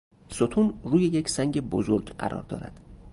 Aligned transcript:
ستون 0.29 0.79
روی 0.83 1.03
یک 1.03 1.29
سنگ 1.29 1.59
بزرگ 1.69 2.09
قرار 2.15 2.43
دارد. 2.43 2.79